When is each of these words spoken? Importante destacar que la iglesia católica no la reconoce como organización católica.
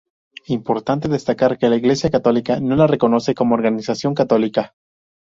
Importante 0.47 1.07
destacar 1.07 1.59
que 1.59 1.69
la 1.69 1.75
iglesia 1.75 2.09
católica 2.09 2.59
no 2.59 2.75
la 2.75 2.87
reconoce 2.87 3.35
como 3.35 3.53
organización 3.53 4.15
católica. 4.15 4.73